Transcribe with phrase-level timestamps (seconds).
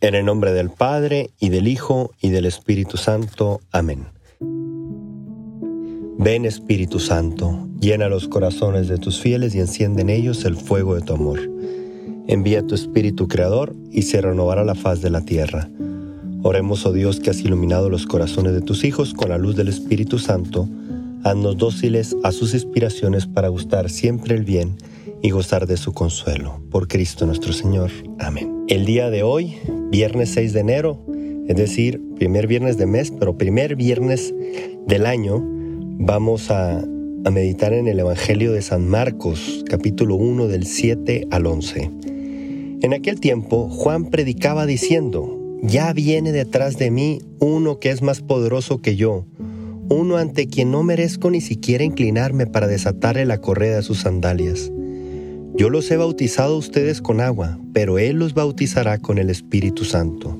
[0.00, 3.60] En el nombre del Padre, y del Hijo, y del Espíritu Santo.
[3.72, 4.06] Amén.
[6.18, 10.94] Ven Espíritu Santo, llena los corazones de tus fieles y enciende en ellos el fuego
[10.94, 11.40] de tu amor.
[12.28, 15.68] Envía tu Espíritu Creador y se renovará la faz de la tierra.
[16.44, 19.66] Oremos, oh Dios, que has iluminado los corazones de tus hijos con la luz del
[19.66, 20.68] Espíritu Santo.
[21.24, 24.76] Haznos dóciles a sus inspiraciones para gustar siempre el bien
[25.22, 26.60] y gozar de su consuelo.
[26.70, 27.90] Por Cristo nuestro Señor.
[28.20, 28.57] Amén.
[28.68, 29.54] El día de hoy,
[29.90, 31.02] viernes 6 de enero,
[31.48, 34.34] es decir, primer viernes de mes, pero primer viernes
[34.86, 36.84] del año, vamos a,
[37.32, 41.90] meditar en el Evangelio de San Marcos, capítulo 1 del 7 al 11.
[42.82, 48.20] En aquel tiempo, Juan predicaba diciendo, ya viene detrás de mí uno que es más
[48.20, 49.24] poderoso que yo,
[49.88, 54.70] uno ante quien no merezco ni siquiera inclinarme para desatarle la correa de sus sandalias.
[55.58, 59.84] Yo los he bautizado a ustedes con agua, pero Él los bautizará con el Espíritu
[59.84, 60.38] Santo.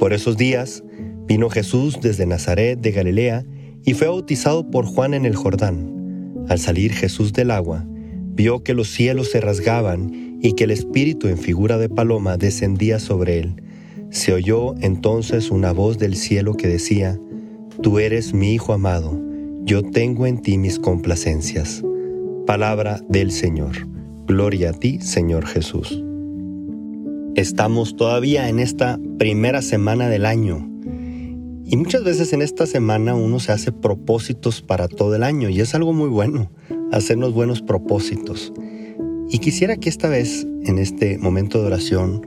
[0.00, 0.82] Por esos días
[1.28, 3.44] vino Jesús desde Nazaret de Galilea
[3.84, 6.44] y fue bautizado por Juan en el Jordán.
[6.48, 11.28] Al salir Jesús del agua, vio que los cielos se rasgaban y que el Espíritu
[11.28, 13.62] en figura de paloma descendía sobre él.
[14.10, 17.16] Se oyó entonces una voz del cielo que decía,
[17.80, 19.22] Tú eres mi Hijo amado,
[19.62, 21.84] yo tengo en ti mis complacencias.
[22.44, 24.01] Palabra del Señor.
[24.32, 26.02] Gloria a ti, Señor Jesús.
[27.34, 30.70] Estamos todavía en esta primera semana del año.
[31.66, 35.60] Y muchas veces en esta semana uno se hace propósitos para todo el año y
[35.60, 36.50] es algo muy bueno,
[36.92, 38.54] hacernos buenos propósitos.
[39.28, 42.26] Y quisiera que esta vez, en este momento de oración,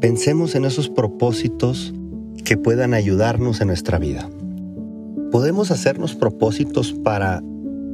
[0.00, 1.92] pensemos en esos propósitos
[2.46, 4.30] que puedan ayudarnos en nuestra vida.
[5.30, 7.42] Podemos hacernos propósitos para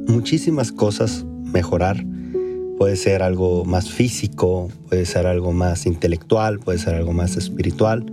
[0.07, 2.05] muchísimas cosas mejorar,
[2.79, 8.05] Puede ser algo más físico, puede ser algo más intelectual, puede ser algo más espiritual.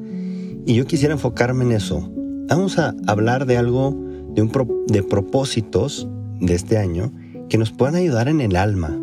[0.67, 2.11] Y yo quisiera enfocarme en eso.
[2.49, 3.97] Vamos a hablar de algo,
[4.35, 4.51] de, un
[4.89, 6.09] de propósitos
[6.41, 7.13] de este año
[7.49, 8.99] que nos puedan ayudar en el alma.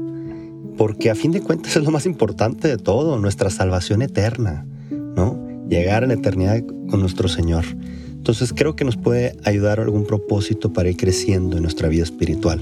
[0.77, 5.39] Porque a fin de cuentas es lo más importante de todo, nuestra salvación eterna, ¿no?
[5.69, 7.63] Llegar a la eternidad con nuestro Señor.
[8.09, 12.59] Entonces creo que nos puede ayudar algún propósito para ir creciendo en nuestra vida espiritual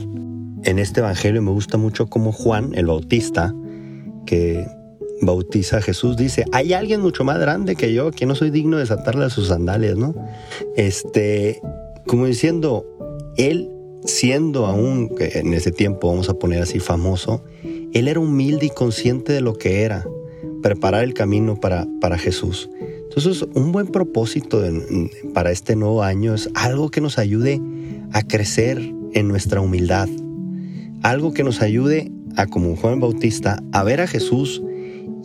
[0.63, 3.53] en este evangelio me gusta mucho como Juan, el bautista,
[4.25, 4.66] que
[5.22, 8.77] bautiza a Jesús, dice, hay alguien mucho más grande que yo, que no soy digno
[8.77, 10.16] de desatarle sus sandalias, ¿no?
[10.75, 11.61] Este,
[12.07, 12.85] como diciendo,
[13.38, 13.69] él
[14.05, 17.44] siendo aún, en ese tiempo vamos a poner así famoso,
[17.94, 20.07] él era humilde y consciente de lo que era,
[20.61, 22.69] preparar el camino para, para Jesús.
[23.03, 24.63] Entonces, un buen propósito
[25.33, 27.61] para este nuevo año es algo que nos ayude
[28.13, 28.77] a crecer
[29.13, 30.07] en nuestra humildad,
[31.01, 34.62] algo que nos ayude a, como Juan Bautista, a ver a Jesús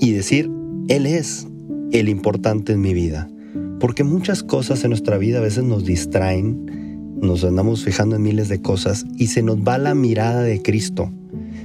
[0.01, 0.51] y decir,
[0.89, 1.47] Él es
[1.93, 3.29] el importante en mi vida.
[3.81, 8.49] Porque muchas cosas en nuestra vida a veces nos distraen, nos andamos fijando en miles
[8.49, 11.13] de cosas y se nos va la mirada de Cristo.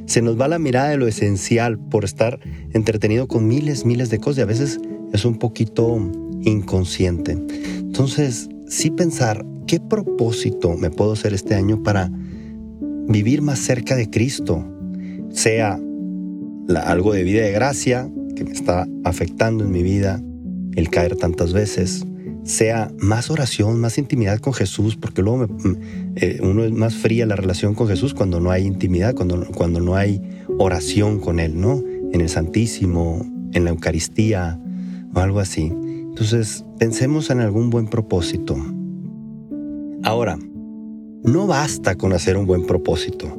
[0.06, 2.40] Se nos va la mirada de lo esencial por estar
[2.74, 4.80] entretenido con miles, miles de cosas y a veces
[5.14, 6.12] es un poquito
[6.42, 7.38] inconsciente.
[7.78, 12.12] Entonces, sí pensar, ¿qué propósito me puedo hacer este año para
[13.08, 14.66] vivir más cerca de Cristo,
[15.30, 15.80] sea
[16.86, 20.22] algo de vida de gracia que me está afectando en mi vida,
[20.76, 22.06] el caer tantas veces,
[22.44, 25.48] sea más oración, más intimidad con Jesús, porque luego
[26.16, 29.80] eh, uno es más fría la relación con Jesús cuando no hay intimidad, cuando, cuando
[29.80, 30.22] no hay
[30.58, 31.84] oración con Él, ¿no?
[32.12, 34.60] En el Santísimo, en la Eucaristía
[35.14, 35.72] o algo así.
[35.72, 38.58] Entonces, pensemos en algún buen propósito.
[40.04, 40.38] Ahora,
[41.24, 43.38] no basta con hacer un buen propósito.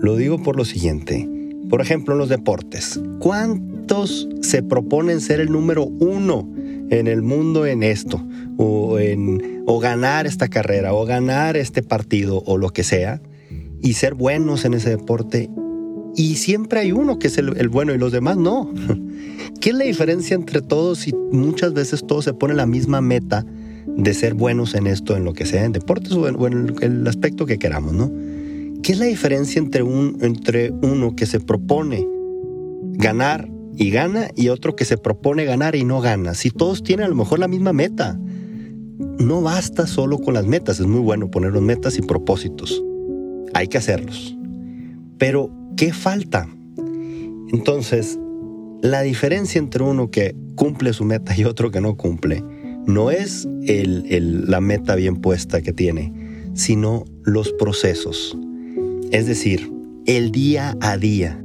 [0.00, 1.28] Lo digo por lo siguiente.
[1.68, 3.00] Por ejemplo, en los deportes.
[3.18, 6.48] ¿Cuántos se proponen ser el número uno
[6.90, 8.22] en el mundo en esto?
[8.56, 13.20] O, en, o ganar esta carrera, o ganar este partido, o lo que sea.
[13.80, 15.50] Y ser buenos en ese deporte.
[16.16, 18.72] Y siempre hay uno que es el, el bueno y los demás no.
[19.60, 23.44] ¿Qué es la diferencia entre todos si muchas veces todos se ponen la misma meta?
[23.96, 27.46] De ser buenos en esto, en lo que sea, en deportes o en, el aspecto
[27.46, 28.10] que queramos, ¿no?
[28.82, 32.06] ¿Qué es la diferencia entre, un, entre uno que se propone
[32.98, 33.48] ganar
[33.78, 36.34] y gana y otro que se propone ganar y no gana.
[36.34, 38.18] Si todos tienen a lo mejor la misma meta,
[39.18, 40.80] no basta solo con las metas.
[40.80, 42.82] Es muy bueno poner metas y propósitos.
[43.54, 44.36] Hay que hacerlos.
[45.16, 46.48] Pero, ¿qué falta?
[47.52, 48.18] Entonces,
[48.82, 52.42] la diferencia entre uno que cumple su meta y otro que no cumple
[52.88, 56.12] no es la meta bien puesta que tiene,
[56.54, 58.36] sino los procesos.
[59.12, 59.70] Es decir,
[60.06, 61.44] el día a día.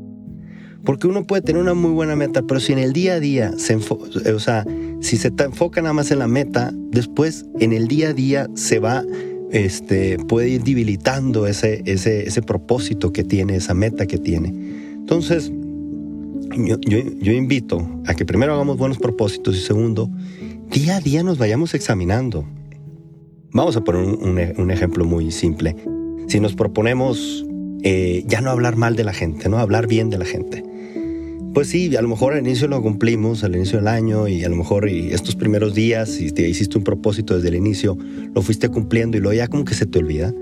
[0.86, 3.52] Porque uno puede tener una muy buena meta, pero si en el día a día
[3.58, 4.66] se o sea,
[5.02, 8.80] si se enfoca nada más en la meta, después en el día a día se
[8.80, 9.04] va,
[9.52, 11.84] este, puede ir debilitando ese,
[12.46, 14.48] propósito que tiene, esa meta que tiene.
[14.94, 15.52] Entonces,
[16.56, 20.10] yo, yo, invito a que primero hagamos buenos propósitos y segundo,
[20.72, 22.46] día a día nos vayamos examinando.
[23.52, 25.76] Vamos a poner un, un ejemplo muy simple.
[26.28, 27.46] Si nos proponemos
[27.84, 30.64] eh, ya no hablar mal de la gente, no hablar bien de la gente.
[31.54, 34.50] Pues sí, a lo mejor al inicio lo cumplimos, al inicio del año, y a
[34.50, 37.98] lo mejor y estos primeros días, si te hiciste un propósito desde el inicio,
[38.34, 40.34] lo fuiste cumpliendo y luego ya como que se te olvida.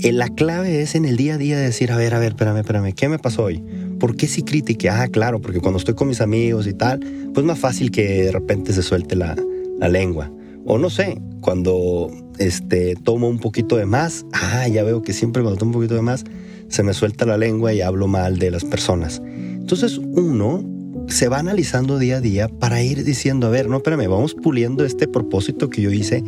[0.00, 2.58] Eh, la clave es en el día a día decir, a ver, a ver, espérame,
[2.58, 3.62] espérame, ¿qué me pasó hoy?
[3.98, 4.90] ¿Por qué sí critiqué?
[4.90, 7.00] Ah, claro, porque cuando estoy con mis amigos y tal,
[7.34, 9.36] pues más fácil que de repente se suelte la,
[9.78, 10.30] la lengua.
[10.64, 15.42] O no sé, cuando este, tomo un poquito de más, ah, ya veo que siempre
[15.42, 16.24] cuando tomo un poquito de más,
[16.68, 19.22] se me suelta la lengua y hablo mal de las personas.
[19.24, 20.64] Entonces uno
[21.08, 24.84] se va analizando día a día para ir diciendo, a ver, no, espérame, vamos puliendo
[24.84, 26.22] este propósito que yo hice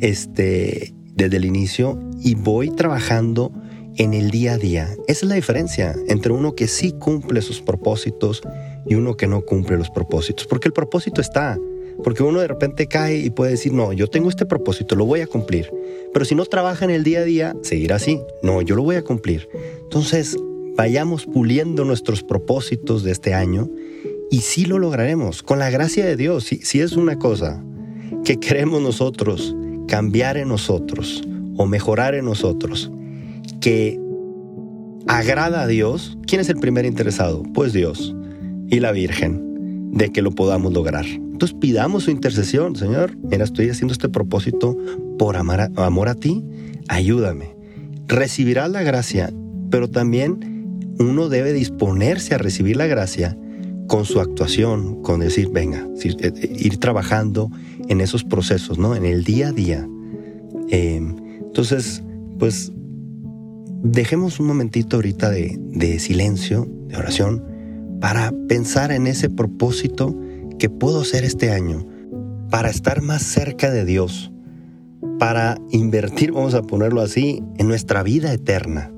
[0.00, 3.52] este, desde el inicio y voy trabajando
[3.96, 4.88] en el día a día.
[5.06, 8.42] Esa es la diferencia entre uno que sí cumple sus propósitos
[8.86, 11.58] y uno que no cumple los propósitos, porque el propósito está,
[12.02, 15.20] porque uno de repente cae y puede decir, no, yo tengo este propósito, lo voy
[15.20, 15.70] a cumplir.
[16.12, 18.20] Pero si no trabaja en el día a día, seguirá así.
[18.42, 19.48] No, yo lo voy a cumplir.
[19.82, 20.36] Entonces,
[20.76, 23.70] vayamos puliendo nuestros propósitos de este año
[24.30, 25.42] y sí lo lograremos.
[25.42, 27.62] Con la gracia de Dios, si, si es una cosa
[28.24, 29.54] que queremos nosotros
[29.86, 31.22] cambiar en nosotros
[31.56, 32.90] o mejorar en nosotros,
[33.64, 33.98] que
[35.06, 37.42] agrada a Dios, ¿quién es el primer interesado?
[37.54, 38.14] Pues Dios
[38.68, 41.06] y la Virgen, de que lo podamos lograr.
[41.06, 43.16] Entonces pidamos su intercesión, Señor.
[43.22, 44.76] Mira, estoy haciendo este propósito
[45.18, 46.44] por amar amor a ti.
[46.88, 47.56] Ayúdame.
[48.06, 49.32] Recibirás la gracia,
[49.70, 53.34] pero también uno debe disponerse a recibir la gracia
[53.86, 57.50] con su actuación, con decir, venga, eh, eh, ir trabajando
[57.88, 58.94] en esos procesos, ¿no?
[58.94, 59.88] En el día a día.
[60.68, 61.16] Em,
[61.46, 62.02] entonces,
[62.38, 62.70] pues,
[63.84, 67.44] dejemos un momentito ahorita de, de silencio, de oración,
[68.00, 70.18] para pensar en ese propósito
[70.58, 71.86] que puedo hacer este año
[72.50, 74.32] para estar más cerca de Dios,
[75.18, 78.92] para invertir, vamos a ponerlo así, en nuestra vida eterna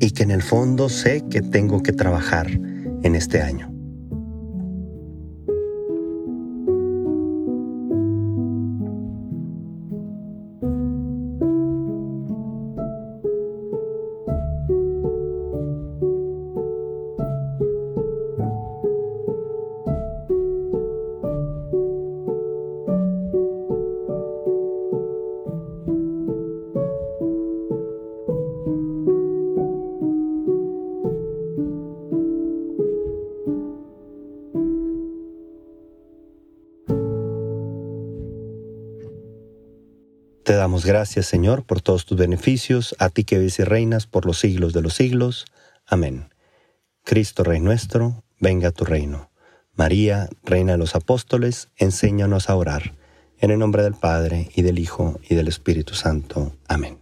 [0.00, 3.77] y que en el fondo sé que tengo que trabajar en este año.
[40.58, 44.38] Damos gracias, Señor, por todos tus beneficios, a ti que vives y reinas por los
[44.38, 45.46] siglos de los siglos.
[45.86, 46.28] Amén.
[47.04, 49.30] Cristo, Rey nuestro, venga a tu reino.
[49.74, 52.94] María, Reina de los Apóstoles, enséñanos a orar.
[53.38, 56.52] En el nombre del Padre, y del Hijo, y del Espíritu Santo.
[56.66, 56.98] Amén.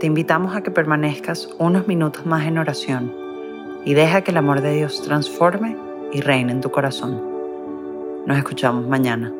[0.00, 3.12] Te invitamos a que permanezcas unos minutos más en oración
[3.84, 7.20] y deja que el amor de Dios transforme y reina en tu corazón.
[8.26, 9.32] Nos escuchamos mañana.